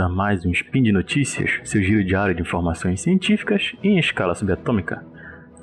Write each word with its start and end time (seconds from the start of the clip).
a 0.00 0.08
mais 0.08 0.44
um 0.46 0.50
Spin 0.50 0.82
de 0.82 0.92
Notícias, 0.92 1.60
seu 1.64 1.82
giro 1.82 2.02
diário 2.02 2.34
de 2.34 2.40
informações 2.40 3.00
científicas 3.00 3.72
em 3.82 3.98
escala 3.98 4.34
subatômica. 4.34 5.04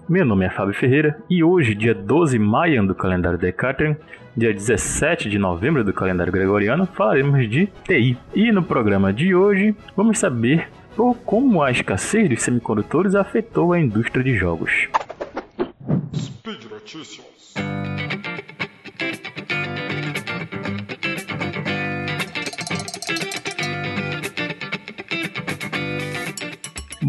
Meu 0.08 0.24
nome 0.26 0.46
é 0.46 0.50
Fábio 0.50 0.74
Ferreira 0.74 1.18
e 1.30 1.44
hoje, 1.44 1.74
dia 1.74 1.94
12 1.94 2.38
de 2.38 2.44
maio 2.44 2.86
do 2.86 2.94
calendário 2.94 3.38
Decatrian, 3.38 3.98
dia 4.36 4.54
17 4.54 5.30
de 5.30 5.40
novembro 5.40 5.84
do 5.84 5.92
calendário 5.92 6.32
gregoriano, 6.32 6.86
falaremos 6.86 7.50
de 7.50 7.68
TI. 7.84 8.18
E 8.36 8.52
no 8.52 8.62
programa 8.62 9.12
de 9.12 9.34
hoje, 9.34 9.76
vamos 9.96 10.20
saber 10.20 10.70
como 11.26 11.62
a 11.62 11.72
escassez 11.72 12.30
dos 12.30 12.42
semicondutores 12.42 13.16
afetou 13.16 13.74
a 13.74 13.80
indústria 13.80 14.24
de 14.24 14.36
jogos. 14.36 14.88
Speed 16.14 16.64
Notícias. 16.70 17.54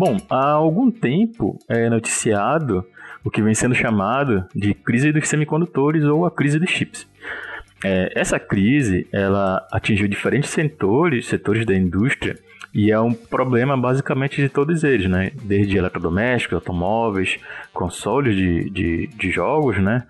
Bom, 0.01 0.17
há 0.31 0.51
algum 0.53 0.93
tempo 0.93 1.59
é 1.69 1.91
noticiado 1.91 2.87
o 3.25 3.31
que 3.33 3.43
vem 3.43 3.53
sendo 3.53 3.75
chamado 3.75 4.47
de 4.55 4.73
crise 4.73 5.11
dos 5.11 5.29
semicondutores 5.29 6.05
ou 6.05 6.25
a 6.25 6.31
crise 6.31 6.57
dos 6.57 6.71
chips. 6.71 7.05
É, 7.85 8.13
essa 8.15 8.39
crise 8.39 9.09
ela 9.13 9.67
atingiu 9.73 10.07
diferentes 10.07 10.51
setores, 10.51 11.27
setores 11.27 11.67
da 11.67 11.75
indústria 11.75 12.39
e 12.73 12.93
é 12.93 13.01
um 13.01 13.13
problema 13.13 13.77
basicamente 13.77 14.41
de 14.41 14.49
todos 14.49 14.85
eles, 14.85 15.11
né? 15.11 15.33
Desde 15.43 15.77
eletrodomésticos, 15.77 16.55
automóveis, 16.55 17.37
consoles 17.75 18.37
de, 18.37 18.71
de, 18.71 19.07
de 19.09 19.31
jogos, 19.33 19.79
né? 19.79 20.07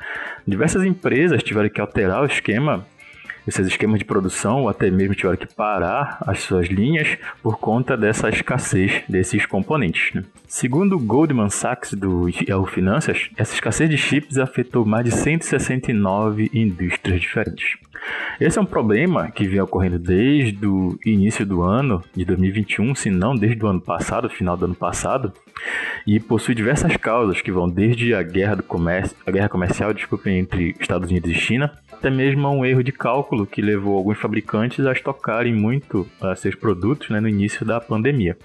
Diversas 0.46 0.84
empresas 0.84 1.42
tiveram 1.42 1.70
que 1.70 1.80
alterar 1.80 2.20
o 2.20 2.26
esquema 2.26 2.86
esses 3.48 3.66
esquemas 3.66 3.98
de 3.98 4.04
produção 4.04 4.62
ou 4.62 4.68
até 4.68 4.90
mesmo 4.90 5.14
tiveram 5.14 5.36
que 5.36 5.46
parar 5.46 6.18
as 6.26 6.40
suas 6.40 6.68
linhas 6.68 7.16
por 7.42 7.58
conta 7.58 7.96
dessa 7.96 8.28
escassez 8.28 9.02
desses 9.08 9.46
componentes. 9.46 10.14
Né? 10.14 10.22
Segundo 10.46 10.98
Goldman 10.98 11.48
Sachs 11.48 11.94
do 11.94 12.28
Yahoo 12.28 12.66
Finanças, 12.66 13.30
essa 13.36 13.54
escassez 13.54 13.88
de 13.88 13.96
chips 13.96 14.38
afetou 14.38 14.84
mais 14.84 15.04
de 15.04 15.12
169 15.12 16.50
indústrias 16.52 17.20
diferentes. 17.20 17.78
Esse 18.40 18.58
é 18.58 18.62
um 18.62 18.66
problema 18.66 19.30
que 19.30 19.48
vem 19.48 19.60
ocorrendo 19.60 19.98
desde 19.98 20.64
o 20.64 20.98
início 21.04 21.44
do 21.44 21.62
ano 21.62 22.02
de 22.14 22.24
2021, 22.24 22.94
se 22.94 23.10
não 23.10 23.34
desde 23.34 23.64
o 23.64 23.68
ano 23.68 23.80
passado, 23.80 24.28
final 24.28 24.56
do 24.56 24.66
ano 24.66 24.74
passado, 24.74 25.32
e 26.06 26.20
possui 26.20 26.54
diversas 26.54 26.96
causas 26.96 27.40
que 27.40 27.50
vão 27.50 27.68
desde 27.68 28.14
a 28.14 28.22
guerra 28.22 28.56
do 28.56 28.62
comércio, 28.62 29.16
a 29.26 29.30
guerra 29.30 29.48
comercial, 29.48 29.92
desculpe, 29.92 30.30
entre 30.30 30.76
Estados 30.78 31.10
Unidos 31.10 31.30
e 31.30 31.34
China, 31.34 31.72
até 31.98 32.08
mesmo 32.08 32.46
a 32.46 32.50
um 32.50 32.64
erro 32.64 32.82
de 32.82 32.92
cálculo 32.92 33.44
que 33.44 33.60
levou 33.60 33.96
alguns 33.98 34.18
fabricantes 34.18 34.86
a 34.86 34.92
estocarem 34.92 35.52
muito 35.52 36.08
uh, 36.22 36.34
seus 36.36 36.54
produtos 36.54 37.10
né, 37.10 37.18
no 37.18 37.28
início 37.28 37.66
da 37.66 37.80
pandemia. 37.80 38.38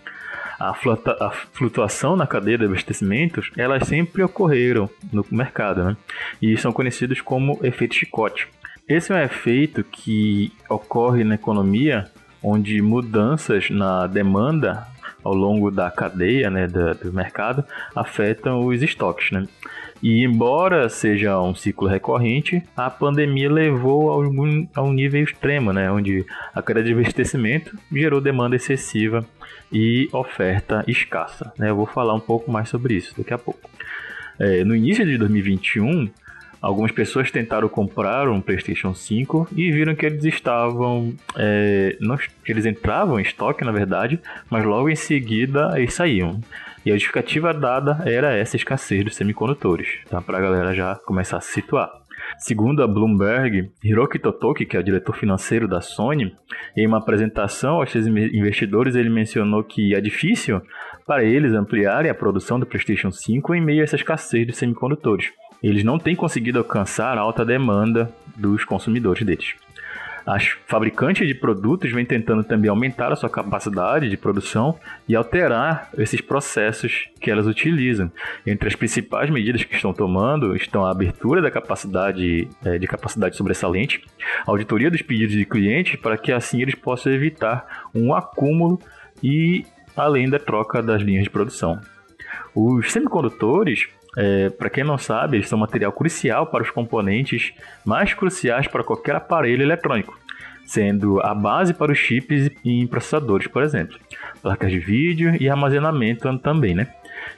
A, 0.59 0.72
a, 0.72 1.32
flutuação 1.52 2.16
na 2.16 2.26
cadeia 2.26 2.58
de 2.58 2.66
abastecimentos, 2.66 3.52
elas 3.58 3.88
sempre 3.88 4.24
ocorreram 4.24 4.90
no 5.12 5.26
mercado, 5.31 5.84
né? 5.84 5.98
E 6.42 6.58
são 6.58 6.72
conhecidos 6.72 7.22
como 7.22 7.59
efeito 7.64 7.96
chicote. 7.96 8.48
Esse 8.88 9.12
é 9.12 9.16
um 9.16 9.20
efeito 9.20 9.84
que 9.84 10.52
ocorre 10.70 11.24
na 11.24 11.36
economia 11.36 12.06
onde 12.42 12.81
mudanças 12.81 13.70
na 13.70 14.08
demanda 14.08 14.88
ao 15.24 15.34
longo 15.34 15.72
da 15.72 15.90
cadeia 15.90 16.50
né, 16.50 16.68
do, 16.68 16.94
do 16.96 17.14
mercado 17.14 17.64
afetam 17.96 18.66
os 18.66 18.81
estoques. 18.81 19.31
Né? 19.31 19.48
E 20.04 20.22
embora 20.26 20.90
seja 20.90 21.40
um 21.40 21.56
ciclo 21.56 21.88
recorrente, 21.88 22.62
a 22.76 22.90
pandemia 22.90 23.50
levou 23.50 24.12
a, 24.12 24.16
algum, 24.16 24.68
a 24.75 24.81
um 24.81 24.91
nível 24.91 25.24
extremo, 25.24 25.72
né, 25.72 25.90
onde 25.90 26.25
a 26.53 26.62
queda 26.62 26.84
de 26.84 26.91
abastecimento 26.91 27.80
gerou 27.90 28.19
demanda 28.19 28.58
excessiva 28.58 29.25
e 29.72 30.09
oferta 30.12 30.84
escassa. 30.90 31.53
Né? 31.58 31.69
Eu 31.69 31.78
vou 31.78 31.86
falar 31.86 32.14
um 32.14 32.19
pouco 32.19 32.52
mais 32.52 32.68
sobre 32.68 32.96
isso 32.96 33.14
daqui 33.18 33.34
a 33.34 33.38
pouco. 33.38 33.69
É, 34.38 34.66
no 34.66 34.75
início 34.75 35.06
de 35.06 35.18
2021, 35.18 36.09
Algumas 36.64 36.94
pessoas 36.94 37.30
tentaram 37.30 37.68
comprar 37.68 38.30
um 38.30 38.40
PlayStation 38.40 38.94
5 38.94 39.50
e 39.53 39.70
viram 39.70 39.94
que 39.96 40.06
eles 40.06 40.24
estavam. 40.24 41.14
É, 41.35 41.97
não, 42.00 42.18
eles 42.47 42.66
entravam 42.66 43.20
em 43.20 43.22
estoque, 43.22 43.66
na 43.66 43.72
verdade, 43.74 44.18
mas 44.50 44.64
logo 44.64 44.90
em 44.90 44.96
seguida 44.96 45.74
eles 45.75 45.94
saíam. 45.94 46.40
E 46.86 46.92
a 46.92 46.96
justificativa 46.96 47.54
dada 47.54 48.04
era 48.06 48.36
essa 48.36 48.56
escassez 48.56 49.04
dos 49.04 49.16
semicondutores, 49.16 50.00
tá? 50.10 50.22
para 50.22 50.38
a 50.38 50.42
galera 50.42 50.74
já 50.74 50.96
começar 51.06 51.38
a 51.38 51.42
se 51.42 51.54
situar. 51.54 51.90
Segundo 52.38 52.82
a 52.82 52.88
Bloomberg, 52.88 53.72
Hiroki 53.84 54.18
Totoki, 54.18 54.66
que 54.66 54.78
é 54.78 54.80
o 54.80 54.84
diretor 54.84 55.16
financeiro 55.16 55.68
da 55.68 55.82
Sony, 55.82 56.36
em 56.76 56.88
uma 56.88 56.98
apresentação 56.98 57.76
aos 57.76 57.92
seus 57.92 58.08
investidores, 58.08 58.96
ele 58.96 59.10
mencionou 59.10 59.64
que 59.64 59.94
é 59.94 60.00
difícil 60.00 60.62
para 61.06 61.24
eles 61.24 61.54
ampliarem 61.54 62.10
a 62.10 62.16
produção 62.16 62.60
do 62.60 62.66
PlayStation 62.66 63.12
5 63.12 63.56
em 63.56 63.62
meio 63.62 63.82
a 63.82 63.84
essa 63.84 63.96
escassez 63.96 64.48
de 64.48 64.54
semicondutores 64.54 65.32
eles 65.64 65.84
não 65.84 65.98
têm 65.98 66.14
conseguido 66.14 66.60
alcançar 66.60 67.18
a 67.18 67.22
alta 67.22 67.46
demanda 67.46 68.14
dos 68.36 68.66
consumidores 68.66 69.26
deles. 69.26 69.56
As 70.25 70.47
fabricantes 70.66 71.28
de 71.28 71.35
produtos 71.35 71.91
vêm 71.91 72.06
tentando 72.06 72.44
também 72.44 72.69
aumentar 72.69 73.11
a 73.11 73.16
sua 73.16 73.29
capacidade 73.29 74.09
de 74.09 74.16
produção 74.16 74.79
e 75.07 75.16
alterar 75.16 75.89
esses 75.97 76.22
processos 76.22 77.09
que 77.19 77.29
elas 77.29 77.45
utilizam. 77.45 78.11
Entre 78.45 78.67
as 78.67 78.75
principais 78.75 79.29
medidas 79.29 79.63
que 79.63 79.75
estão 79.75 79.94
tomando 79.94 80.56
estão 80.56 80.85
a 80.85 80.91
abertura 80.91 81.41
da 81.41 81.51
capacidade 81.51 82.47
é, 82.63 82.78
de 82.78 82.88
capacidade 82.88 83.35
sobressalente, 83.35 84.01
auditoria 84.45 84.89
dos 84.89 85.01
pedidos 85.01 85.35
de 85.35 85.45
clientes 85.45 85.97
para 85.97 86.17
que 86.17 86.31
assim 86.31 86.61
eles 86.61 86.75
possam 86.75 87.11
evitar 87.11 87.90
um 87.94 88.13
acúmulo 88.13 88.79
e 89.22 89.66
além 89.95 90.29
da 90.29 90.40
troca 90.40 90.81
das 90.81 91.01
linhas 91.01 91.23
de 91.23 91.29
produção. 91.29 91.79
Os 92.55 92.91
semicondutores 92.91 93.88
é, 94.18 94.50
para 94.50 94.69
quem 94.69 94.84
não 94.84 94.97
sabe, 94.97 95.38
eles 95.38 95.50
são 95.50 95.57
material 95.57 95.91
crucial 95.91 96.47
para 96.47 96.63
os 96.63 96.69
componentes 96.69 97.53
mais 97.85 98.13
cruciais 98.13 98.68
para 98.68 98.84
qualquer 98.84 99.16
aparelho 99.16 99.63
eletrônico, 99.63 100.18
sendo 100.66 101.19
a 101.22 101.34
base 101.34 101.74
para 101.74 101.91
os 101.91 101.97
chips 101.97 102.50
em 102.63 102.85
processadores, 102.88 103.47
por 103.47 103.63
exemplo, 103.63 103.97
placas 104.41 104.72
de 104.72 104.79
vídeo 104.79 105.35
e 105.40 105.50
armazenamento 105.50 106.38
também, 106.40 106.75
né? 106.75 106.88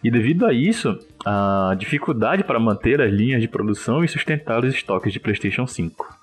E 0.03 0.11
devido 0.11 0.45
a 0.45 0.53
isso, 0.53 0.97
a 1.25 1.75
dificuldade 1.77 2.43
para 2.43 2.59
manter 2.59 3.01
as 3.01 3.11
linhas 3.11 3.41
de 3.41 3.47
produção 3.47 4.03
e 4.03 4.07
sustentar 4.07 4.63
os 4.63 4.73
estoques 4.73 5.13
de 5.13 5.19
PlayStation 5.19 5.65
5. 5.65 6.14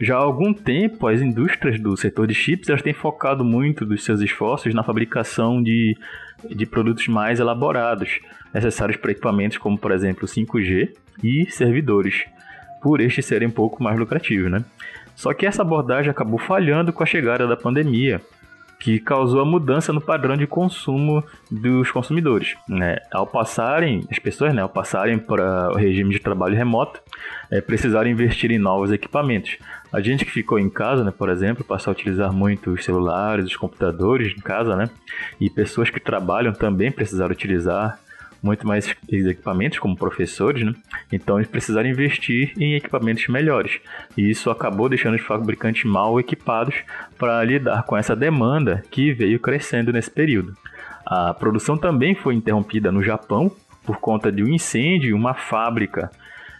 Já 0.00 0.16
há 0.16 0.22
algum 0.22 0.54
tempo, 0.54 1.06
as 1.06 1.20
indústrias 1.20 1.78
do 1.78 1.94
setor 1.94 2.26
de 2.26 2.32
chips 2.32 2.70
elas 2.70 2.80
têm 2.80 2.94
focado 2.94 3.44
muito 3.44 3.84
dos 3.84 4.02
seus 4.02 4.22
esforços 4.22 4.72
na 4.72 4.82
fabricação 4.82 5.62
de, 5.62 5.94
de 6.48 6.64
produtos 6.64 7.06
mais 7.06 7.38
elaborados, 7.38 8.18
necessários 8.54 8.96
para 8.96 9.10
equipamentos 9.10 9.58
como, 9.58 9.76
por 9.76 9.92
exemplo, 9.92 10.26
5G 10.26 10.94
e 11.22 11.50
servidores, 11.50 12.24
por 12.82 12.98
estes 13.02 13.26
serem 13.26 13.48
um 13.48 13.52
pouco 13.52 13.82
mais 13.82 13.98
lucrativos. 13.98 14.50
Né? 14.50 14.64
Só 15.14 15.34
que 15.34 15.44
essa 15.44 15.60
abordagem 15.60 16.10
acabou 16.10 16.38
falhando 16.38 16.94
com 16.94 17.02
a 17.02 17.06
chegada 17.06 17.46
da 17.46 17.56
pandemia, 17.56 18.22
que 18.80 18.98
causou 18.98 19.42
a 19.42 19.44
mudança 19.44 19.92
no 19.92 20.00
padrão 20.00 20.34
de 20.36 20.46
consumo 20.46 21.22
dos 21.50 21.90
consumidores. 21.90 22.56
Né? 22.66 22.96
Ao 23.12 23.26
passarem, 23.26 24.06
as 24.10 24.18
pessoas, 24.18 24.54
né, 24.54 24.62
ao 24.62 24.70
passarem 24.70 25.18
para 25.18 25.70
o 25.70 25.76
regime 25.76 26.10
de 26.10 26.18
trabalho 26.18 26.56
remoto, 26.56 26.98
é, 27.50 27.60
precisaram 27.60 28.08
investir 28.08 28.50
em 28.50 28.58
novos 28.58 28.90
equipamentos. 28.90 29.58
A 29.92 30.00
gente 30.00 30.24
que 30.24 30.30
ficou 30.30 30.58
em 30.58 30.70
casa, 30.70 31.04
né, 31.04 31.12
por 31.16 31.28
exemplo, 31.28 31.62
passou 31.62 31.90
a 31.90 31.94
utilizar 31.94 32.32
muito 32.32 32.70
os 32.70 32.82
celulares, 32.82 33.44
os 33.44 33.56
computadores 33.56 34.32
em 34.32 34.40
casa, 34.40 34.74
né? 34.74 34.88
E 35.38 35.50
pessoas 35.50 35.90
que 35.90 36.00
trabalham 36.00 36.52
também 36.52 36.90
precisaram 36.90 37.32
utilizar 37.32 37.98
muito 38.42 38.66
mais 38.66 38.94
equipamentos 39.10 39.78
como 39.78 39.96
professores, 39.96 40.64
né? 40.64 40.72
Então 41.12 41.36
eles 41.38 41.48
precisaram 41.48 41.88
investir 41.88 42.52
em 42.58 42.74
equipamentos 42.74 43.26
melhores. 43.28 43.80
E 44.16 44.30
isso 44.30 44.50
acabou 44.50 44.88
deixando 44.88 45.14
os 45.14 45.22
fabricantes 45.22 45.84
mal 45.84 46.18
equipados 46.20 46.76
para 47.18 47.42
lidar 47.42 47.82
com 47.84 47.96
essa 47.96 48.14
demanda 48.14 48.82
que 48.90 49.12
veio 49.12 49.40
crescendo 49.40 49.92
nesse 49.92 50.10
período. 50.10 50.56
A 51.04 51.34
produção 51.34 51.76
também 51.76 52.14
foi 52.14 52.34
interrompida 52.34 52.92
no 52.92 53.02
Japão 53.02 53.50
por 53.84 53.98
conta 53.98 54.30
de 54.30 54.44
um 54.44 54.48
incêndio 54.48 55.10
em 55.10 55.12
uma 55.12 55.34
fábrica 55.34 56.10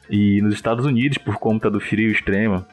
e 0.09 0.43
nos 0.43 0.55
Estados 0.55 0.85
Unidos 0.85 1.19
por 1.19 1.37
conta 1.37 1.71
do 1.71 1.79
frio 1.79 2.11
extremo. 2.11 2.65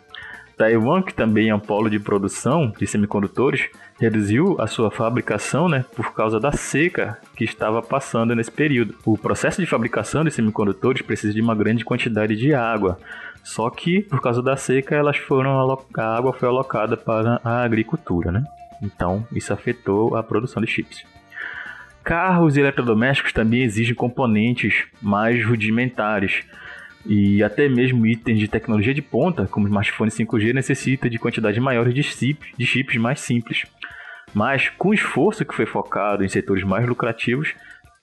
Taiwan, 0.58 1.04
que 1.04 1.14
também 1.14 1.50
é 1.50 1.56
um 1.56 1.60
polo 1.60 1.88
de 1.88 2.00
produção 2.00 2.74
de 2.80 2.88
semicondutores, 2.88 3.70
reduziu 4.00 4.60
a 4.60 4.66
sua 4.66 4.90
fabricação 4.90 5.70
né, 5.70 5.86
por 5.96 6.14
causa 6.14 6.40
da 6.40 6.52
seca 6.52 7.20
que 7.36 7.44
estava 7.44 7.80
passando 7.82 8.36
nesse 8.36 8.52
período. 8.52 8.96
O 9.06 9.16
processo 9.16 9.62
de 9.62 9.68
fabricação 9.68 10.24
de 10.24 10.32
semicondutores 10.32 11.04
precisa 11.04 11.32
de 11.32 11.42
uma 11.42 11.54
grande 11.54 11.86
quantidade 11.86 12.36
de 12.36 12.56
água, 12.56 13.00
só 13.44 13.70
que 13.70 14.02
por 14.02 14.20
causa 14.20 14.42
da 14.42 14.58
seca 14.58 14.96
elas 14.96 15.18
foram 15.18 15.78
a 15.96 16.18
água 16.18 16.34
foi 16.34 16.50
alocada 16.50 16.98
para 16.98 17.40
a 17.44 17.64
agricultura, 17.64 18.32
né? 18.32 18.44
Então 18.82 19.26
isso 19.32 19.54
afetou 19.54 20.16
a 20.16 20.24
produção 20.24 20.62
de 20.62 20.68
chips. 20.68 21.06
Carros 22.04 22.58
e 22.58 22.62
eletrodomésticos 22.62 23.32
também 23.32 23.62
exigem 23.62 23.94
componentes 23.94 24.86
mais 25.02 25.46
rudimentares 25.46 26.46
e 27.06 27.44
até 27.44 27.70
mesmo 27.70 28.06
itens 28.06 28.40
de 28.40 28.48
tecnologia 28.48 28.94
de 28.94 29.02
ponta, 29.02 29.48
como 29.48 29.68
smartphones 29.68 30.16
5G, 30.16 30.54
necessita 30.54 31.10
de 31.10 31.18
quantidade 31.18 31.60
maiores 31.60 31.94
de, 31.94 32.04
chip, 32.04 32.54
de 32.58 32.66
chips 32.66 32.98
mais 32.98 33.20
simples. 33.20 33.66
Mas 34.34 34.70
com 34.70 34.90
o 34.90 34.94
esforço 34.94 35.46
que 35.46 35.56
foi 35.56 35.66
focado 35.66 36.24
em 36.24 36.28
setores 36.28 36.64
mais 36.64 36.86
lucrativos, 36.88 37.54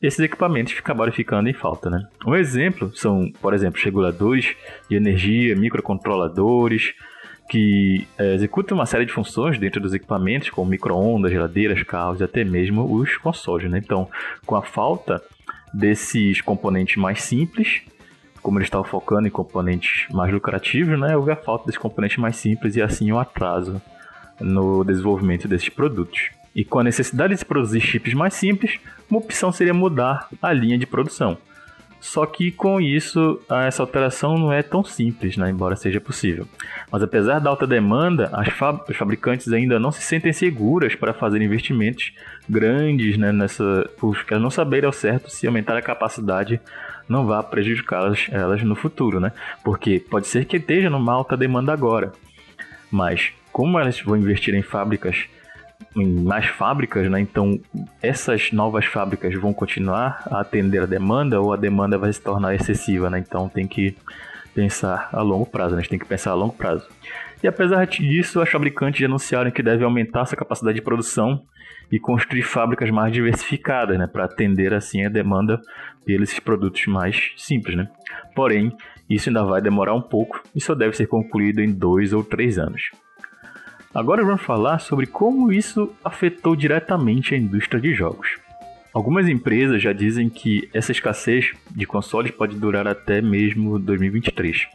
esses 0.00 0.20
equipamentos 0.20 0.74
acabaram 0.78 1.12
ficando 1.12 1.48
em 1.48 1.52
falta. 1.52 1.88
Né? 1.90 2.06
Um 2.26 2.34
exemplo 2.34 2.94
são, 2.94 3.30
por 3.40 3.54
exemplo, 3.54 3.80
reguladores 3.82 4.54
de 4.88 4.96
energia, 4.96 5.54
microcontroladores, 5.56 6.94
que 7.48 8.06
é, 8.18 8.34
executam 8.34 8.76
uma 8.76 8.86
série 8.86 9.04
de 9.04 9.12
funções 9.12 9.58
dentro 9.58 9.80
dos 9.80 9.94
equipamentos, 9.94 10.50
como 10.50 10.70
microondas, 10.70 11.30
geladeiras, 11.30 11.82
carros 11.82 12.20
e 12.20 12.24
até 12.24 12.44
mesmo 12.44 12.84
os 12.94 13.16
consoles. 13.18 13.70
Né? 13.70 13.78
Então, 13.78 14.08
com 14.46 14.56
a 14.56 14.62
falta 14.62 15.22
desses 15.72 16.40
componentes 16.40 16.96
mais 16.96 17.22
simples, 17.22 17.82
como 18.44 18.58
eles 18.58 18.66
estavam 18.66 18.86
focando 18.86 19.26
em 19.26 19.30
componentes 19.30 20.06
mais 20.12 20.30
lucrativos, 20.30 21.00
né, 21.00 21.16
houve 21.16 21.32
a 21.32 21.36
falta 21.36 21.64
desses 21.64 21.80
componentes 21.80 22.18
mais 22.18 22.36
simples 22.36 22.76
e 22.76 22.82
assim 22.82 23.10
o 23.10 23.14
um 23.14 23.18
atraso 23.18 23.80
no 24.38 24.84
desenvolvimento 24.84 25.48
desses 25.48 25.70
produtos. 25.70 26.28
E 26.54 26.62
com 26.62 26.78
a 26.78 26.84
necessidade 26.84 27.34
de 27.34 27.42
produzir 27.42 27.80
chips 27.80 28.12
mais 28.12 28.34
simples, 28.34 28.78
uma 29.10 29.18
opção 29.18 29.50
seria 29.50 29.72
mudar 29.72 30.28
a 30.42 30.52
linha 30.52 30.76
de 30.76 30.84
produção. 30.84 31.38
Só 32.04 32.26
que 32.26 32.52
com 32.52 32.82
isso, 32.82 33.40
essa 33.48 33.82
alteração 33.82 34.36
não 34.36 34.52
é 34.52 34.62
tão 34.62 34.84
simples, 34.84 35.38
né? 35.38 35.48
embora 35.48 35.74
seja 35.74 35.98
possível. 35.98 36.46
Mas 36.92 37.02
apesar 37.02 37.38
da 37.38 37.48
alta 37.48 37.66
demanda, 37.66 38.28
as 38.34 38.48
os 38.90 38.94
fabricantes 38.94 39.50
ainda 39.50 39.78
não 39.78 39.90
se 39.90 40.02
sentem 40.02 40.30
seguras 40.30 40.94
para 40.94 41.14
fazer 41.14 41.40
investimentos 41.40 42.12
grandes 42.46 43.16
né, 43.16 43.32
nessa, 43.32 43.90
porque 43.96 44.36
não 44.36 44.50
saberem 44.50 44.86
ao 44.86 44.92
certo 44.92 45.30
se 45.30 45.46
aumentar 45.46 45.78
a 45.78 45.82
capacidade 45.82 46.60
não 47.08 47.24
vá 47.26 47.42
prejudicá-las 47.42 48.28
elas 48.30 48.62
no 48.62 48.74
futuro, 48.74 49.18
né? 49.18 49.32
Porque 49.64 49.98
pode 49.98 50.26
ser 50.26 50.44
que 50.44 50.58
esteja 50.58 50.90
numa 50.90 51.14
alta 51.14 51.38
demanda 51.38 51.72
agora, 51.72 52.12
mas 52.90 53.32
como 53.50 53.78
elas 53.78 53.98
vão 54.02 54.18
investir 54.18 54.54
em 54.54 54.62
fábricas 54.62 55.24
em 55.96 56.22
mais 56.22 56.46
fábricas, 56.46 57.10
né? 57.10 57.20
Então 57.20 57.58
essas 58.02 58.50
novas 58.52 58.84
fábricas 58.84 59.34
vão 59.34 59.52
continuar 59.52 60.22
a 60.30 60.40
atender 60.40 60.82
a 60.82 60.86
demanda 60.86 61.40
ou 61.40 61.52
a 61.52 61.56
demanda 61.56 61.96
vai 61.96 62.12
se 62.12 62.20
tornar 62.20 62.54
excessiva, 62.54 63.08
né? 63.08 63.18
Então 63.18 63.48
tem 63.48 63.66
que 63.66 63.96
pensar 64.54 65.08
a 65.12 65.20
longo 65.22 65.46
prazo, 65.46 65.74
né? 65.74 65.78
a 65.78 65.80
gente 65.82 65.90
tem 65.90 65.98
que 65.98 66.06
pensar 66.06 66.30
a 66.30 66.34
longo 66.34 66.54
prazo. 66.54 66.86
E 67.42 67.46
apesar 67.46 67.86
disso, 67.86 68.40
as 68.40 68.48
fabricantes 68.48 69.04
anunciaram 69.04 69.50
que 69.50 69.62
devem 69.62 69.84
aumentar 69.84 70.22
essa 70.22 70.36
capacidade 70.36 70.76
de 70.76 70.82
produção 70.82 71.42
e 71.92 71.98
construir 71.98 72.42
fábricas 72.42 72.90
mais 72.90 73.12
diversificadas, 73.12 73.98
né, 73.98 74.06
para 74.06 74.24
atender 74.24 74.72
assim 74.72 75.04
a 75.04 75.10
demanda 75.10 75.60
pelos 76.06 76.38
produtos 76.40 76.86
mais 76.86 77.32
simples, 77.36 77.76
né. 77.76 77.88
Porém, 78.34 78.74
isso 79.10 79.28
ainda 79.28 79.44
vai 79.44 79.60
demorar 79.60 79.94
um 79.94 80.00
pouco 80.00 80.42
e 80.54 80.60
só 80.60 80.74
deve 80.74 80.96
ser 80.96 81.06
concluído 81.06 81.60
em 81.60 81.70
dois 81.70 82.12
ou 82.12 82.24
três 82.24 82.58
anos. 82.58 82.90
Agora 83.94 84.24
vamos 84.24 84.42
falar 84.42 84.80
sobre 84.80 85.06
como 85.06 85.52
isso 85.52 85.94
afetou 86.04 86.56
diretamente 86.56 87.32
a 87.32 87.38
indústria 87.38 87.80
de 87.80 87.94
jogos. 87.94 88.38
Algumas 88.92 89.28
empresas 89.28 89.80
já 89.80 89.92
dizem 89.92 90.28
que 90.28 90.68
essa 90.74 90.90
escassez 90.90 91.52
de 91.70 91.86
consoles 91.86 92.32
pode 92.32 92.56
durar 92.56 92.88
até 92.88 93.22
mesmo 93.22 93.78
2023. 93.78 94.66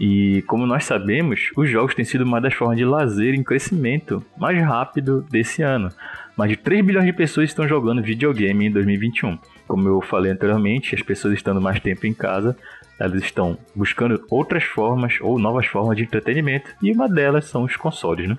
E 0.00 0.42
como 0.48 0.66
nós 0.66 0.84
sabemos, 0.84 1.52
os 1.56 1.70
jogos 1.70 1.94
têm 1.94 2.04
sido 2.04 2.24
uma 2.24 2.40
das 2.40 2.54
formas 2.54 2.76
de 2.76 2.84
lazer 2.84 3.34
em 3.34 3.44
crescimento 3.44 4.20
mais 4.36 4.60
rápido 4.60 5.24
desse 5.30 5.62
ano. 5.62 5.88
Mais 6.36 6.50
de 6.50 6.56
3 6.56 6.84
bilhões 6.84 7.06
de 7.06 7.12
pessoas 7.12 7.50
estão 7.50 7.68
jogando 7.68 8.02
videogame 8.02 8.66
em 8.66 8.72
2021. 8.72 9.38
Como 9.68 9.86
eu 9.86 10.00
falei 10.00 10.32
anteriormente, 10.32 10.92
as 10.92 11.02
pessoas 11.02 11.34
estando 11.34 11.60
mais 11.60 11.78
tempo 11.78 12.04
em 12.04 12.12
casa 12.12 12.56
elas 12.98 13.22
estão 13.22 13.58
buscando 13.74 14.24
outras 14.30 14.64
formas 14.64 15.18
ou 15.20 15.38
novas 15.38 15.66
formas 15.66 15.96
de 15.96 16.02
entretenimento, 16.02 16.70
e 16.82 16.92
uma 16.92 17.08
delas 17.08 17.46
são 17.46 17.64
os 17.64 17.76
consoles. 17.76 18.28
Né? 18.28 18.36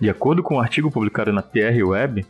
De 0.00 0.10
acordo 0.10 0.42
com 0.42 0.56
um 0.56 0.60
artigo 0.60 0.90
publicado 0.90 1.32
na 1.32 1.42
PR 1.42 1.82
Web, 1.84 2.26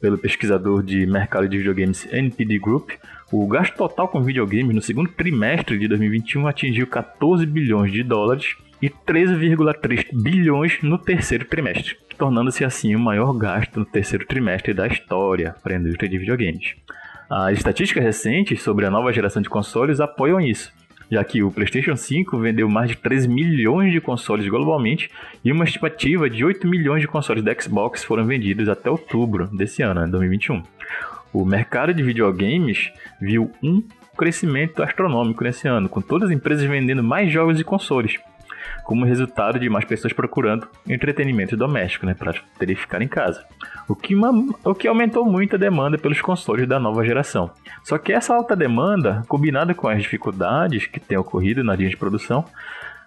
pelo 0.00 0.18
pesquisador 0.18 0.82
de 0.82 1.06
mercado 1.06 1.48
de 1.48 1.58
videogames 1.58 2.06
NPD 2.12 2.58
Group, 2.58 2.90
o 3.32 3.46
gasto 3.46 3.76
total 3.76 4.08
com 4.08 4.22
videogames 4.22 4.74
no 4.74 4.82
segundo 4.82 5.10
trimestre 5.10 5.78
de 5.78 5.88
2021 5.88 6.46
atingiu 6.46 6.86
14 6.86 7.44
bilhões 7.44 7.92
de 7.92 8.02
dólares 8.02 8.56
e 8.80 8.88
13,3 8.88 10.06
bilhões 10.12 10.78
no 10.82 10.98
terceiro 10.98 11.44
trimestre, 11.44 11.96
tornando-se 12.16 12.64
assim 12.64 12.94
o 12.94 13.00
maior 13.00 13.32
gasto 13.32 13.80
no 13.80 13.84
terceiro 13.84 14.24
trimestre 14.24 14.72
da 14.72 14.86
história 14.86 15.54
para 15.62 15.74
a 15.74 15.78
indústria 15.78 16.08
de 16.08 16.18
videogames. 16.18 16.74
As 17.28 17.58
estatísticas 17.58 18.04
recentes 18.04 18.62
sobre 18.62 18.86
a 18.86 18.90
nova 18.90 19.12
geração 19.12 19.42
de 19.42 19.50
consoles 19.50 20.00
apoiam 20.00 20.40
isso, 20.40 20.72
já 21.10 21.22
que 21.24 21.42
o 21.42 21.50
PlayStation 21.50 21.96
5 21.96 22.38
vendeu 22.38 22.68
mais 22.68 22.90
de 22.90 22.96
13 22.96 23.28
milhões 23.28 23.92
de 23.92 24.00
consoles 24.00 24.48
globalmente 24.48 25.10
e 25.44 25.50
uma 25.50 25.64
estimativa 25.64 26.28
de 26.28 26.44
8 26.44 26.66
milhões 26.66 27.00
de 27.00 27.08
consoles 27.08 27.42
da 27.42 27.54
Xbox 27.58 28.04
foram 28.04 28.26
vendidos 28.26 28.68
até 28.68 28.90
outubro 28.90 29.46
desse 29.48 29.82
ano, 29.82 30.08
2021. 30.08 30.62
O 31.32 31.44
mercado 31.44 31.92
de 31.92 32.02
videogames 32.02 32.90
viu 33.20 33.50
um 33.62 33.82
crescimento 34.16 34.82
astronômico 34.82 35.44
nesse 35.44 35.68
ano, 35.68 35.88
com 35.88 36.00
todas 36.00 36.30
as 36.30 36.34
empresas 36.34 36.64
vendendo 36.64 37.02
mais 37.02 37.32
jogos 37.32 37.60
e 37.60 37.64
consoles, 37.64 38.16
como 38.88 39.04
resultado 39.04 39.58
de 39.60 39.68
mais 39.68 39.84
pessoas 39.84 40.14
procurando 40.14 40.66
entretenimento 40.88 41.54
doméstico, 41.58 42.06
né, 42.06 42.14
para 42.14 42.32
poder 42.58 42.74
ficar 42.74 43.02
em 43.02 43.06
casa. 43.06 43.44
O 43.86 43.94
que, 43.94 44.16
o 44.64 44.74
que 44.74 44.88
aumentou 44.88 45.26
muito 45.26 45.56
a 45.56 45.58
demanda 45.58 45.98
pelos 45.98 46.22
consoles 46.22 46.66
da 46.66 46.80
nova 46.80 47.04
geração. 47.04 47.50
Só 47.84 47.98
que 47.98 48.14
essa 48.14 48.34
alta 48.34 48.56
demanda, 48.56 49.22
combinada 49.28 49.74
com 49.74 49.88
as 49.88 50.00
dificuldades 50.00 50.86
que 50.86 50.98
têm 50.98 51.18
ocorrido 51.18 51.62
na 51.62 51.76
linha 51.76 51.90
de 51.90 51.98
produção, 51.98 52.46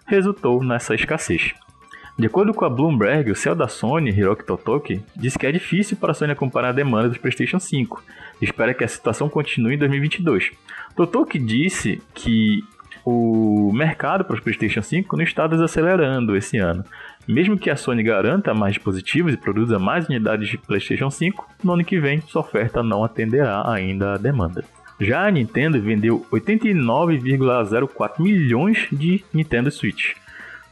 resultou 0.06 0.62
nessa 0.62 0.94
escassez. 0.94 1.52
De 2.16 2.26
acordo 2.28 2.54
com 2.54 2.64
a 2.64 2.70
Bloomberg, 2.70 3.32
o 3.32 3.34
CEO 3.34 3.56
da 3.56 3.66
Sony, 3.66 4.10
Hiroki 4.10 4.44
Totoki, 4.44 5.02
disse 5.16 5.36
que 5.36 5.48
é 5.48 5.50
difícil 5.50 5.96
para 5.96 6.12
a 6.12 6.14
Sony 6.14 6.30
acompanhar 6.30 6.68
a 6.68 6.72
demanda 6.72 7.08
dos 7.08 7.18
PlayStation 7.18 7.58
5 7.58 8.04
e 8.40 8.44
espera 8.44 8.72
que 8.72 8.84
a 8.84 8.88
situação 8.88 9.28
continue 9.28 9.74
em 9.74 9.78
2022. 9.78 10.52
Totoki 10.94 11.40
disse 11.40 12.00
que 12.14 12.62
o 13.04 13.72
mercado 13.72 14.24
para 14.24 14.34
os 14.34 14.40
PlayStation 14.40 14.82
5 14.82 15.16
não 15.16 15.24
está 15.24 15.46
desacelerando 15.46 16.36
esse 16.36 16.58
ano. 16.58 16.84
Mesmo 17.26 17.56
que 17.56 17.70
a 17.70 17.76
Sony 17.76 18.02
garanta 18.02 18.52
mais 18.54 18.74
dispositivos 18.74 19.32
e 19.32 19.36
produza 19.36 19.78
mais 19.78 20.08
unidades 20.08 20.48
de 20.48 20.58
PlayStation 20.58 21.10
5, 21.10 21.48
no 21.62 21.72
ano 21.72 21.84
que 21.84 21.98
vem 22.00 22.20
sua 22.20 22.42
oferta 22.42 22.82
não 22.82 23.04
atenderá 23.04 23.70
ainda 23.70 24.14
à 24.14 24.16
demanda. 24.16 24.64
Já 25.00 25.26
a 25.26 25.30
Nintendo 25.30 25.80
vendeu 25.80 26.24
89,04 26.30 28.20
milhões 28.20 28.86
de 28.92 29.24
Nintendo 29.32 29.70
Switch, 29.70 30.14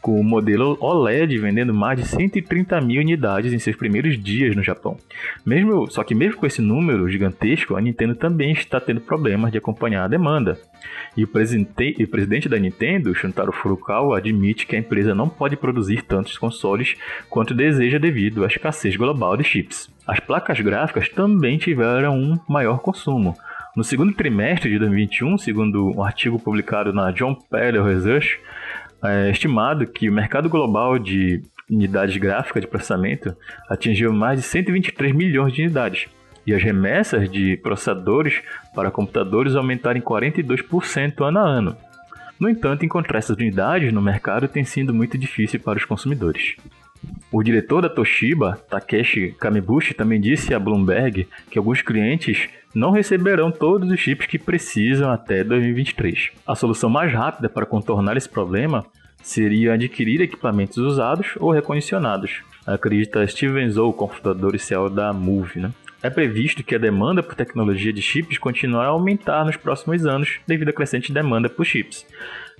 com 0.01 0.21
o 0.21 0.25
modelo 0.25 0.77
OLED 0.81 1.39
vendendo 1.39 1.75
mais 1.75 1.99
de 1.99 2.07
130 2.07 2.81
mil 2.81 3.01
unidades 3.01 3.53
em 3.53 3.59
seus 3.59 3.77
primeiros 3.77 4.21
dias 4.23 4.55
no 4.55 4.63
Japão. 4.63 4.97
Mesmo, 5.45 5.91
só 5.91 6.05
que 6.05 6.15
mesmo 6.15 6.39
com 6.39 6.47
esse 6.47 6.63
número 6.63 7.09
gigantesco, 7.09 7.77
a 7.77 7.81
Nintendo 7.81 8.15
também 8.15 8.53
está 8.53 8.81
tendo 8.81 9.01
problemas 9.01 9.51
de 9.51 9.59
acompanhar 9.59 10.05
a 10.05 10.09
demanda. 10.09 10.59
E 11.17 11.25
o, 11.25 11.29
presidente, 11.29 12.03
o 12.03 12.09
presidente 12.09 12.49
da 12.49 12.59
Nintendo, 12.59 13.15
Shuntaro 13.15 13.53
Furukawa, 13.53 14.19
admite 14.19 14.67
que 14.67 14.77
a 14.77 14.79
empresa 14.79 15.15
não 15.15 15.29
pode 15.29 15.57
produzir 15.57 16.03
tantos 16.03 16.39
consoles 16.39 16.97
quanto 17.29 17.55
deseja 17.55 17.99
devido 17.99 18.45
à 18.45 18.47
escassez 18.47 18.97
global 18.97 19.37
de 19.37 19.45
chips. 19.45 19.89
As 20.07 20.21
placas 20.21 20.61
gráficas 20.61 21.09
também 21.09 21.59
tiveram 21.59 22.17
um 22.17 22.39
maior 22.49 22.81
consumo. 22.81 23.37
No 23.77 23.85
segundo 23.85 24.13
trimestre 24.13 24.71
de 24.71 24.79
2021, 24.79 25.39
segundo 25.39 25.97
um 25.97 26.03
artigo 26.03 26.39
publicado 26.39 26.93
na 26.93 27.13
John 27.13 27.35
Pell 27.35 27.85
Research, 27.85 28.41
é 29.03 29.31
estimado 29.31 29.87
que 29.87 30.09
o 30.09 30.13
mercado 30.13 30.49
global 30.49 30.99
de 30.99 31.43
unidades 31.71 32.17
gráficas 32.17 32.63
de 32.63 32.67
processamento 32.67 33.35
atingiu 33.69 34.13
mais 34.13 34.41
de 34.41 34.45
123 34.45 35.15
milhões 35.15 35.53
de 35.53 35.63
unidades, 35.63 36.09
e 36.47 36.55
as 36.55 36.63
remessas 36.63 37.31
de 37.31 37.57
processadores 37.59 38.43
para 38.75 38.91
computadores 38.91 39.55
aumentaram 39.55 39.99
em 39.99 40.03
42% 40.03 41.27
ano 41.27 41.39
a 41.39 41.43
ano. 41.43 41.77
No 42.39 42.49
entanto, 42.49 42.85
encontrar 42.85 43.19
essas 43.19 43.37
unidades 43.37 43.93
no 43.93 44.01
mercado 44.01 44.49
tem 44.49 44.65
sido 44.65 44.95
muito 44.95 45.19
difícil 45.19 45.61
para 45.61 45.79
os 45.79 45.85
consumidores. 45.85 46.57
O 47.31 47.43
diretor 47.43 47.83
da 47.83 47.89
Toshiba, 47.89 48.59
Takeshi 48.69 49.35
Kamibushi, 49.39 49.95
também 49.95 50.21
disse 50.21 50.55
a 50.55 50.59
Bloomberg 50.59 51.29
que 51.51 51.59
alguns 51.59 51.83
clientes 51.83 52.49
não 52.75 52.91
receberão 52.91 53.51
todos 53.51 53.91
os 53.91 53.99
chips 53.99 54.27
que 54.27 54.39
precisam 54.39 55.11
até 55.11 55.45
2023. 55.45 56.31
A 56.47 56.55
solução 56.55 56.89
mais 56.89 57.13
rápida 57.13 57.49
para 57.49 57.67
contornar 57.67 58.17
esse 58.17 58.29
problema 58.29 58.85
seria 59.23 59.75
adquirir 59.75 60.21
equipamentos 60.21 60.79
usados 60.79 61.35
ou 61.39 61.51
recondicionados, 61.51 62.43
acredita 62.67 63.27
Steven 63.27 63.69
Zou, 63.71 63.93
computador 63.93 64.55
e 64.55 64.59
CEO 64.59 64.89
da 64.89 65.13
Move. 65.13 65.61
Né? 65.61 65.73
É 66.03 66.09
previsto 66.09 66.65
que 66.65 66.75
a 66.75 66.79
demanda 66.79 67.23
por 67.23 67.35
tecnologia 67.35 67.93
de 67.93 68.01
chips 68.01 68.39
continuará 68.39 68.89
a 68.89 68.93
aumentar 68.93 69.45
nos 69.45 69.57
próximos 69.57 70.07
anos 70.07 70.41
devido 70.47 70.71
à 70.71 70.73
crescente 70.73 71.13
demanda 71.13 71.49
por 71.49 71.67
chips. 71.67 72.07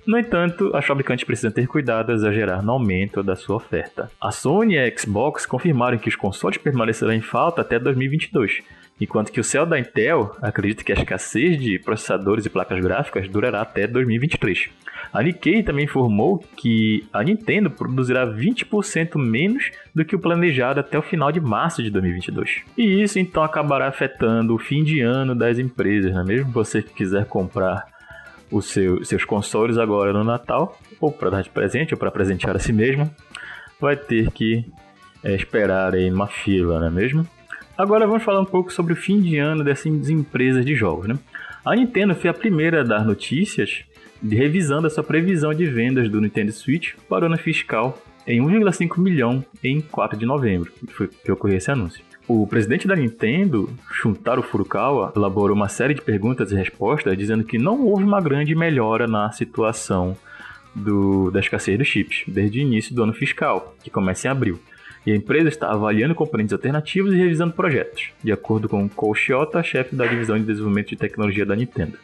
No 0.05 0.17
entanto, 0.17 0.71
as 0.75 0.85
fabricantes 0.85 1.23
precisam 1.23 1.51
ter 1.51 1.67
cuidado 1.67 2.11
a 2.11 2.15
exagerar 2.15 2.63
no 2.63 2.71
aumento 2.71 3.23
da 3.23 3.35
sua 3.35 3.55
oferta. 3.55 4.11
A 4.19 4.31
Sony 4.31 4.75
e 4.75 4.79
a 4.79 4.97
Xbox 4.97 5.45
confirmaram 5.45 5.97
que 5.97 6.09
os 6.09 6.15
consoles 6.15 6.57
permanecerão 6.57 7.13
em 7.13 7.21
falta 7.21 7.61
até 7.61 7.79
2022 7.79 8.63
enquanto 9.01 9.31
que 9.31 9.39
o 9.39 9.43
céu 9.43 9.65
da 9.65 9.79
Intel 9.79 10.35
acredita 10.39 10.83
que 10.83 10.91
a 10.91 10.95
escassez 10.95 11.59
de 11.59 11.79
processadores 11.79 12.45
e 12.45 12.49
placas 12.49 12.79
gráficas 12.79 13.27
durará 13.27 13.61
até 13.61 13.87
2023. 13.87 14.69
A 15.11 15.23
Nikkei 15.23 15.63
também 15.63 15.85
informou 15.85 16.37
que 16.55 17.03
a 17.11 17.23
Nintendo 17.23 17.71
produzirá 17.71 18.25
20% 18.27 19.17
menos 19.17 19.71
do 19.93 20.05
que 20.05 20.15
o 20.15 20.19
planejado 20.19 20.79
até 20.79 20.97
o 20.97 21.01
final 21.01 21.31
de 21.31 21.41
março 21.41 21.81
de 21.81 21.89
2022. 21.89 22.61
E 22.77 23.01
isso 23.01 23.17
então 23.17 23.43
acabará 23.43 23.87
afetando 23.87 24.53
o 24.53 24.59
fim 24.59 24.83
de 24.83 25.01
ano 25.01 25.33
das 25.33 25.57
empresas, 25.57 26.13
não 26.13 26.21
é 26.21 26.23
mesmo? 26.23 26.51
Você 26.51 26.83
que 26.83 26.93
quiser 26.93 27.25
comprar 27.25 27.85
os 28.51 28.65
seu, 28.65 29.03
seus 29.03 29.25
consoles 29.25 29.77
agora 29.77 30.13
no 30.13 30.23
Natal, 30.23 30.77
ou 30.99 31.11
para 31.11 31.31
dar 31.31 31.41
de 31.41 31.49
presente, 31.49 31.93
ou 31.93 31.97
para 31.97 32.11
presentear 32.11 32.55
a 32.55 32.59
si 32.59 32.71
mesmo, 32.71 33.09
vai 33.79 33.95
ter 33.95 34.29
que 34.31 34.63
é, 35.23 35.33
esperar 35.33 35.95
aí 35.95 36.09
numa 36.09 36.27
fila, 36.27 36.79
não 36.79 36.87
é 36.87 36.91
mesmo? 36.91 37.27
Agora 37.81 38.05
vamos 38.05 38.21
falar 38.21 38.39
um 38.39 38.45
pouco 38.45 38.71
sobre 38.71 38.93
o 38.93 38.95
fim 38.95 39.19
de 39.19 39.39
ano 39.39 39.63
dessas 39.63 40.07
empresas 40.07 40.63
de 40.63 40.75
jogos, 40.75 41.07
né? 41.07 41.17
A 41.65 41.75
Nintendo 41.75 42.13
foi 42.13 42.29
a 42.29 42.33
primeira 42.33 42.81
a 42.81 42.83
dar 42.83 43.03
notícias 43.03 43.83
de 44.21 44.35
revisando 44.35 44.85
a 44.85 44.89
sua 44.91 45.03
previsão 45.03 45.51
de 45.51 45.65
vendas 45.65 46.07
do 46.07 46.21
Nintendo 46.21 46.51
Switch 46.51 46.93
para 47.09 47.23
o 47.23 47.25
ano 47.25 47.39
fiscal 47.39 47.97
em 48.27 48.39
1,5 48.39 48.99
milhão 48.99 49.43
em 49.63 49.81
4 49.81 50.15
de 50.15 50.27
novembro, 50.27 50.71
que 50.71 50.93
foi 50.93 51.07
que 51.07 51.31
ocorreu 51.31 51.57
esse 51.57 51.71
anúncio. 51.71 52.05
O 52.27 52.45
presidente 52.45 52.87
da 52.87 52.95
Nintendo, 52.95 53.67
Shuntaro 53.91 54.43
Furukawa, 54.43 55.11
elaborou 55.15 55.55
uma 55.55 55.67
série 55.67 55.95
de 55.95 56.03
perguntas 56.03 56.51
e 56.51 56.55
respostas 56.55 57.17
dizendo 57.17 57.43
que 57.43 57.57
não 57.57 57.83
houve 57.83 58.03
uma 58.03 58.21
grande 58.21 58.53
melhora 58.53 59.07
na 59.07 59.31
situação 59.31 60.15
do, 60.75 61.31
da 61.31 61.39
escassez 61.39 61.79
dos 61.79 61.87
chips 61.87 62.25
desde 62.27 62.59
o 62.59 62.61
início 62.61 62.93
do 62.93 63.01
ano 63.01 63.13
fiscal, 63.13 63.73
que 63.83 63.89
começa 63.89 64.27
em 64.27 64.29
abril. 64.29 64.59
E 65.05 65.11
a 65.11 65.15
empresa 65.15 65.49
está 65.49 65.71
avaliando 65.71 66.13
componentes 66.13 66.53
alternativos 66.53 67.13
e 67.13 67.17
revisando 67.17 67.53
projetos, 67.53 68.11
de 68.23 68.31
acordo 68.31 68.69
com 68.69 69.15
Shiota, 69.15 69.63
chefe 69.63 69.95
da 69.95 70.05
divisão 70.05 70.37
de 70.37 70.45
desenvolvimento 70.45 70.89
de 70.89 70.95
tecnologia 70.95 71.45
da 71.45 71.55
Nintendo. 71.55 71.97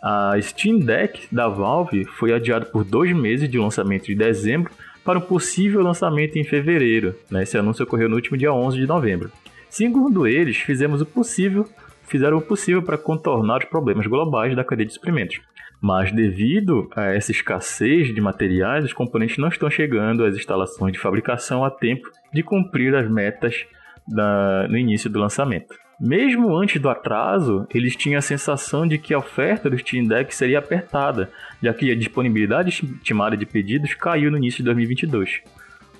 A 0.00 0.40
Steam 0.40 0.78
Deck 0.78 1.26
da 1.32 1.48
Valve 1.48 2.04
foi 2.04 2.32
adiada 2.32 2.64
por 2.64 2.84
dois 2.84 3.12
meses 3.14 3.48
de 3.48 3.58
lançamento 3.58 4.06
de 4.06 4.14
dezembro 4.14 4.70
para 5.04 5.18
um 5.18 5.22
possível 5.22 5.82
lançamento 5.82 6.36
em 6.36 6.44
fevereiro. 6.44 7.16
Né? 7.30 7.42
Esse 7.42 7.58
anúncio 7.58 7.84
ocorreu 7.84 8.08
no 8.08 8.14
último 8.14 8.36
dia 8.36 8.52
11 8.52 8.78
de 8.78 8.86
novembro. 8.86 9.32
Segundo 9.68 10.26
eles, 10.26 10.58
fizemos 10.58 11.00
o 11.00 11.06
possível, 11.06 11.68
fizeram 12.06 12.38
o 12.38 12.42
possível 12.42 12.82
para 12.82 12.96
contornar 12.96 13.58
os 13.58 13.64
problemas 13.64 14.06
globais 14.06 14.54
da 14.54 14.62
cadeia 14.62 14.86
de 14.86 14.94
suprimentos. 14.94 15.40
Mas 15.80 16.10
devido 16.10 16.90
a 16.96 17.04
essa 17.06 17.30
escassez 17.30 18.12
de 18.12 18.20
materiais, 18.20 18.84
os 18.84 18.92
componentes 18.92 19.38
não 19.38 19.48
estão 19.48 19.70
chegando 19.70 20.24
às 20.24 20.36
instalações 20.36 20.92
de 20.92 20.98
fabricação 20.98 21.64
a 21.64 21.70
tempo 21.70 22.10
de 22.32 22.42
cumprir 22.42 22.94
as 22.94 23.08
metas 23.08 23.64
da, 24.06 24.66
no 24.68 24.76
início 24.76 25.08
do 25.08 25.20
lançamento. 25.20 25.74
Mesmo 26.00 26.56
antes 26.56 26.80
do 26.80 26.88
atraso, 26.88 27.66
eles 27.74 27.96
tinham 27.96 28.18
a 28.18 28.22
sensação 28.22 28.86
de 28.86 28.98
que 28.98 29.12
a 29.12 29.18
oferta 29.18 29.68
do 29.68 29.76
Steam 29.76 30.04
Deck 30.06 30.32
seria 30.34 30.60
apertada, 30.60 31.30
já 31.60 31.74
que 31.74 31.90
a 31.90 31.96
disponibilidade 31.96 32.68
estimada 32.68 33.36
de 33.36 33.44
pedidos 33.44 33.94
caiu 33.94 34.30
no 34.30 34.36
início 34.36 34.58
de 34.58 34.64
2022, 34.64 35.40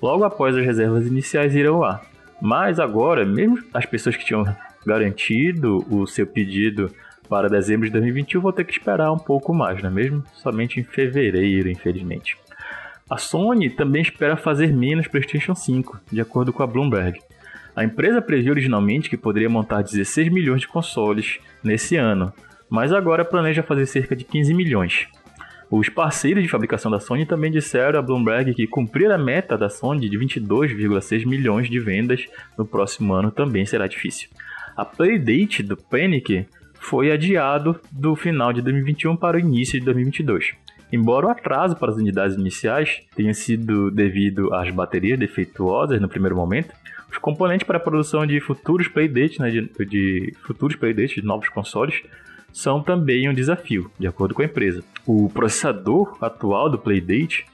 logo 0.01 0.23
após 0.23 0.55
as 0.55 0.65
reservas 0.65 1.05
iniciais 1.05 1.53
irem 1.53 1.67
ao 1.67 1.83
ar. 1.83 2.01
Mas 2.41 2.79
agora, 2.79 3.25
mesmo 3.25 3.59
as 3.73 3.85
pessoas 3.85 4.15
que 4.15 4.23
tinham 4.25 4.45
garantido 4.85 5.85
o 5.89 6.07
seu 6.07 6.25
pedido 6.25 6.89
para 7.29 7.47
dezembro 7.47 7.85
de 7.85 7.91
2021 7.93 8.41
vão 8.41 8.51
ter 8.51 8.65
que 8.65 8.73
esperar 8.73 9.11
um 9.11 9.17
pouco 9.17 9.53
mais, 9.53 9.81
não 9.81 9.89
é 9.89 9.93
mesmo? 9.93 10.23
Somente 10.33 10.79
em 10.79 10.83
fevereiro, 10.83 11.69
infelizmente. 11.69 12.35
A 13.09 13.17
Sony 13.17 13.69
também 13.69 14.01
espera 14.01 14.35
fazer 14.35 14.73
menos 14.73 15.07
PlayStation 15.07 15.53
5, 15.53 15.99
de 16.11 16.19
acordo 16.19 16.51
com 16.51 16.63
a 16.63 16.67
Bloomberg. 16.67 17.19
A 17.75 17.83
empresa 17.83 18.21
previu 18.21 18.51
originalmente 18.51 19.09
que 19.09 19.17
poderia 19.17 19.49
montar 19.49 19.83
16 19.83 20.29
milhões 20.29 20.61
de 20.61 20.67
consoles 20.67 21.39
nesse 21.63 21.95
ano, 21.95 22.33
mas 22.69 22.91
agora 22.91 23.23
planeja 23.23 23.63
fazer 23.63 23.85
cerca 23.85 24.15
de 24.15 24.25
15 24.25 24.53
milhões. 24.53 25.07
Os 25.71 25.87
parceiros 25.87 26.41
de 26.41 26.49
fabricação 26.49 26.89
da 26.89 26.99
Sony 26.99 27.27
também 27.27 27.51
disseram 27.51 27.99
a 27.99 28.01
Bloomberg 28.01 28.55
que 28.55 28.65
cumprir 28.65 29.11
a 29.11 29.19
meta 29.19 29.55
da 29.55 29.69
Sony 29.69 30.09
de 30.09 30.17
22,6 30.17 31.27
milhões 31.27 31.69
de 31.69 31.79
vendas 31.79 32.25
no 32.57 32.65
próximo 32.65 33.13
ano 33.13 33.29
também 33.29 33.65
será 33.67 33.85
difícil. 33.85 34.29
A 34.75 34.83
Playdate 34.83 35.61
do 35.61 35.77
Panic 35.77 36.47
foi 36.79 37.11
adiado 37.11 37.79
do 37.91 38.15
final 38.15 38.51
de 38.51 38.61
2021 38.61 39.15
para 39.15 39.37
o 39.37 39.39
início 39.39 39.79
de 39.79 39.85
2022. 39.85 40.53
Embora 40.91 41.27
o 41.27 41.29
atraso 41.29 41.75
para 41.75 41.91
as 41.91 41.97
unidades 41.97 42.35
iniciais 42.35 43.01
tenha 43.15 43.33
sido 43.33 43.91
devido 43.91 44.53
às 44.53 44.71
baterias 44.71 45.19
defeituosas 45.19 46.01
no 46.01 46.09
primeiro 46.09 46.35
momento, 46.35 46.73
os 47.11 47.17
componentes 47.17 47.65
para 47.65 47.77
a 47.77 47.81
produção 47.81 48.25
de 48.25 48.39
futuros 48.39 48.87
playdates, 48.87 49.37
né, 49.39 49.49
de, 49.49 49.69
de 49.85 50.33
futuros 50.41 50.75
playdates 50.75 51.15
de 51.15 51.21
novos 51.21 51.49
consoles, 51.49 52.01
são 52.51 52.81
também 52.81 53.29
um 53.29 53.33
desafio, 53.33 53.91
de 53.99 54.07
acordo 54.07 54.33
com 54.33 54.41
a 54.41 54.45
empresa. 54.45 54.83
O 55.05 55.29
processador 55.29 56.17
atual 56.21 56.69
do 56.69 56.79
Playdate 56.79 57.45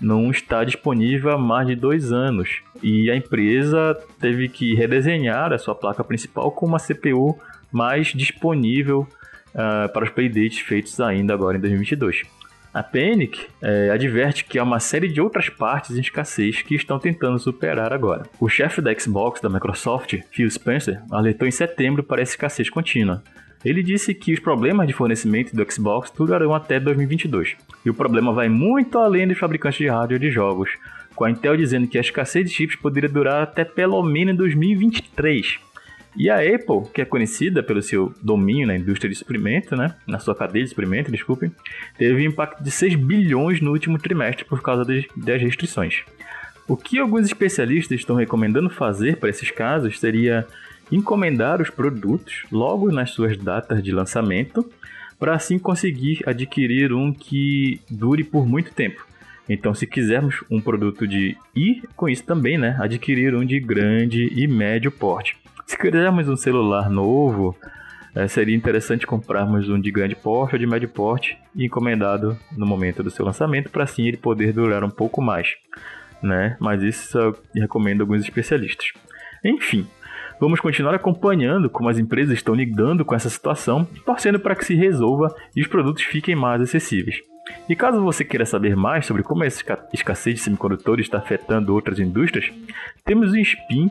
não 0.00 0.30
está 0.30 0.64
disponível 0.64 1.30
há 1.30 1.38
mais 1.38 1.68
de 1.68 1.76
dois 1.76 2.12
anos 2.12 2.60
e 2.82 3.08
a 3.08 3.16
empresa 3.16 3.96
teve 4.20 4.48
que 4.48 4.74
redesenhar 4.74 5.52
a 5.52 5.58
sua 5.58 5.76
placa 5.76 6.02
principal 6.02 6.50
com 6.50 6.66
uma 6.66 6.78
CPU 6.78 7.38
mais 7.72 8.08
disponível 8.08 9.08
uh, 9.54 9.92
para 9.92 10.04
os 10.04 10.10
Playdates 10.10 10.60
feitos 10.60 11.00
ainda 11.00 11.34
agora 11.34 11.56
em 11.56 11.60
2022. 11.60 12.22
A 12.74 12.82
Panic 12.82 13.48
é, 13.60 13.90
adverte 13.90 14.44
que 14.44 14.58
há 14.58 14.62
uma 14.62 14.80
série 14.80 15.06
de 15.06 15.20
outras 15.20 15.50
partes 15.50 15.94
em 15.94 16.00
escassez 16.00 16.62
que 16.62 16.74
estão 16.74 16.98
tentando 16.98 17.38
superar 17.38 17.92
agora. 17.92 18.22
O 18.40 18.48
chefe 18.48 18.80
da 18.80 18.98
Xbox 18.98 19.42
da 19.42 19.50
Microsoft, 19.50 20.18
Phil 20.30 20.50
Spencer, 20.50 21.02
alertou 21.10 21.46
em 21.46 21.50
setembro 21.50 22.02
para 22.02 22.22
essa 22.22 22.32
escassez 22.32 22.70
contínua. 22.70 23.22
Ele 23.62 23.82
disse 23.82 24.14
que 24.14 24.32
os 24.32 24.40
problemas 24.40 24.86
de 24.86 24.94
fornecimento 24.94 25.54
do 25.54 25.70
Xbox 25.70 26.10
durarão 26.10 26.54
até 26.54 26.80
2022. 26.80 27.56
E 27.84 27.90
o 27.90 27.94
problema 27.94 28.32
vai 28.32 28.48
muito 28.48 28.98
além 28.98 29.28
dos 29.28 29.38
fabricantes 29.38 29.78
de 29.78 29.88
hardware 29.88 30.18
de 30.18 30.30
jogos, 30.30 30.70
com 31.14 31.24
a 31.24 31.30
Intel 31.30 31.58
dizendo 31.58 31.86
que 31.86 31.98
a 31.98 32.00
escassez 32.00 32.48
de 32.48 32.54
chips 32.54 32.76
poderia 32.76 33.08
durar 33.08 33.42
até 33.42 33.64
pelo 33.64 34.02
menos 34.02 34.34
2023. 34.36 35.60
E 36.14 36.28
a 36.28 36.36
Apple, 36.36 36.90
que 36.92 37.00
é 37.00 37.04
conhecida 37.04 37.62
pelo 37.62 37.80
seu 37.80 38.14
domínio 38.22 38.66
na 38.66 38.76
indústria 38.76 39.10
de 39.10 39.16
suprimento, 39.16 39.74
né, 39.74 39.94
na 40.06 40.18
sua 40.18 40.34
cadeia 40.34 40.62
de 40.62 40.68
suprimento, 40.68 41.10
desculpem, 41.10 41.50
teve 41.96 42.14
um 42.14 42.30
impacto 42.30 42.62
de 42.62 42.70
6 42.70 42.96
bilhões 42.96 43.60
no 43.60 43.70
último 43.70 43.98
trimestre 43.98 44.44
por 44.44 44.60
causa 44.60 44.84
das 44.84 45.40
restrições. 45.40 46.02
O 46.68 46.76
que 46.76 46.98
alguns 46.98 47.26
especialistas 47.26 47.98
estão 47.98 48.14
recomendando 48.14 48.68
fazer 48.68 49.16
para 49.16 49.30
esses 49.30 49.50
casos 49.50 49.98
seria 49.98 50.46
encomendar 50.90 51.60
os 51.60 51.70
produtos 51.70 52.44
logo 52.52 52.92
nas 52.92 53.10
suas 53.10 53.36
datas 53.36 53.82
de 53.82 53.90
lançamento, 53.90 54.70
para 55.18 55.34
assim 55.34 55.58
conseguir 55.58 56.20
adquirir 56.26 56.92
um 56.92 57.12
que 57.12 57.80
dure 57.88 58.24
por 58.24 58.46
muito 58.46 58.72
tempo. 58.72 59.06
Então, 59.48 59.74
se 59.74 59.86
quisermos 59.86 60.42
um 60.50 60.60
produto 60.60 61.06
de 61.06 61.36
e 61.54 61.82
com 61.96 62.08
isso 62.08 62.24
também, 62.24 62.58
né, 62.58 62.76
adquirir 62.80 63.34
um 63.34 63.44
de 63.44 63.58
grande 63.58 64.32
e 64.34 64.46
médio 64.46 64.90
porte. 64.90 65.41
Se 65.72 65.78
quisermos 65.78 66.28
um 66.28 66.36
celular 66.36 66.90
novo, 66.90 67.56
é, 68.14 68.28
seria 68.28 68.54
interessante 68.54 69.06
comprarmos 69.06 69.70
um 69.70 69.80
de 69.80 69.90
grande 69.90 70.14
porte 70.14 70.54
ou 70.54 70.58
de 70.58 70.66
médio 70.66 70.86
porte 70.86 71.38
e 71.56 71.64
encomendado 71.64 72.38
no 72.54 72.66
momento 72.66 73.02
do 73.02 73.10
seu 73.10 73.24
lançamento, 73.24 73.70
para 73.70 73.84
assim 73.84 74.06
ele 74.06 74.18
poder 74.18 74.52
durar 74.52 74.84
um 74.84 74.90
pouco 74.90 75.22
mais. 75.22 75.48
Né? 76.22 76.58
Mas 76.60 76.82
isso 76.82 77.16
eu 77.16 77.34
recomendo 77.54 78.02
alguns 78.02 78.20
especialistas. 78.20 78.92
Enfim, 79.42 79.86
vamos 80.38 80.60
continuar 80.60 80.94
acompanhando 80.94 81.70
como 81.70 81.88
as 81.88 81.98
empresas 81.98 82.34
estão 82.34 82.54
lidando 82.54 83.02
com 83.02 83.14
essa 83.14 83.30
situação, 83.30 83.86
torcendo 84.04 84.38
para 84.38 84.54
que 84.54 84.66
se 84.66 84.74
resolva 84.74 85.34
e 85.56 85.62
os 85.62 85.68
produtos 85.68 86.02
fiquem 86.02 86.36
mais 86.36 86.60
acessíveis. 86.60 87.16
E 87.66 87.74
caso 87.74 87.98
você 88.02 88.26
queira 88.26 88.44
saber 88.44 88.76
mais 88.76 89.06
sobre 89.06 89.22
como 89.22 89.42
essa 89.42 89.64
escassez 89.90 90.34
de 90.34 90.42
semicondutores 90.42 91.06
está 91.06 91.16
afetando 91.16 91.74
outras 91.74 91.98
indústrias, 91.98 92.52
temos 93.06 93.32
um 93.32 93.38
spin 93.38 93.90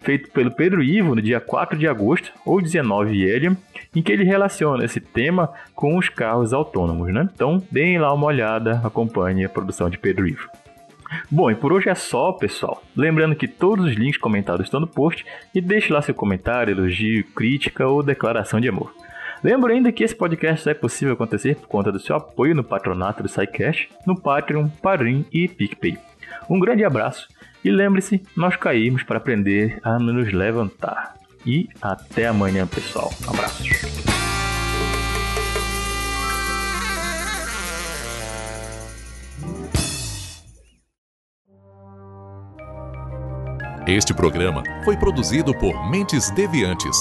feito 0.00 0.30
pelo 0.30 0.50
Pedro 0.50 0.82
Ivo 0.82 1.14
no 1.14 1.22
dia 1.22 1.40
4 1.40 1.78
de 1.78 1.86
agosto, 1.86 2.32
ou 2.44 2.60
19 2.60 3.22
ele, 3.22 3.56
em 3.94 4.02
que 4.02 4.12
ele 4.12 4.24
relaciona 4.24 4.84
esse 4.84 5.00
tema 5.00 5.52
com 5.74 5.96
os 5.96 6.08
carros 6.08 6.52
autônomos, 6.52 7.12
né? 7.12 7.28
Então, 7.32 7.62
deem 7.70 7.98
lá 7.98 8.12
uma 8.12 8.26
olhada, 8.26 8.80
acompanhe 8.84 9.44
a 9.44 9.48
produção 9.48 9.90
de 9.90 9.98
Pedro 9.98 10.26
Ivo. 10.26 10.48
Bom, 11.30 11.50
e 11.50 11.54
por 11.54 11.72
hoje 11.72 11.88
é 11.88 11.94
só, 11.94 12.32
pessoal. 12.32 12.82
Lembrando 12.94 13.34
que 13.34 13.48
todos 13.48 13.86
os 13.86 13.94
links 13.94 14.20
comentados 14.20 14.66
estão 14.66 14.80
no 14.80 14.86
post 14.86 15.24
e 15.54 15.60
deixe 15.60 15.92
lá 15.92 16.02
seu 16.02 16.14
comentário, 16.14 16.72
elogio, 16.72 17.24
crítica 17.34 17.86
ou 17.86 18.02
declaração 18.02 18.60
de 18.60 18.68
amor. 18.68 18.92
Lembro 19.42 19.72
ainda 19.72 19.92
que 19.92 20.02
esse 20.02 20.14
podcast 20.14 20.64
só 20.64 20.70
é 20.70 20.74
possível 20.74 21.14
acontecer 21.14 21.56
por 21.56 21.68
conta 21.68 21.92
do 21.92 22.00
seu 22.00 22.16
apoio 22.16 22.54
no 22.54 22.64
patronato 22.64 23.22
do 23.22 23.28
SciCash, 23.28 23.88
no 24.04 24.20
Patreon, 24.20 24.68
Padrim 24.82 25.24
e 25.32 25.48
PicPay. 25.48 25.96
Um 26.50 26.58
grande 26.58 26.84
abraço 26.84 27.28
e 27.64 27.70
lembre-se, 27.70 28.22
nós 28.36 28.56
caímos 28.56 29.02
para 29.02 29.18
aprender 29.18 29.78
a 29.82 29.98
nos 29.98 30.32
levantar. 30.32 31.14
E 31.46 31.68
até 31.80 32.26
amanhã, 32.26 32.66
pessoal. 32.66 33.10
Um 33.26 33.30
abraço. 33.30 33.62
Este 43.86 44.12
programa 44.12 44.62
foi 44.84 44.98
produzido 44.98 45.54
por 45.54 45.90
Mentes 45.90 46.30
Deviantes 46.32 46.94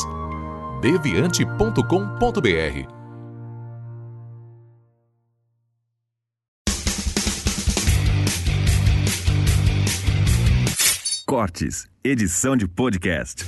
deviante.com.br. 0.82 2.97
Edição 12.04 12.58
de 12.58 12.68
podcast. 12.68 13.46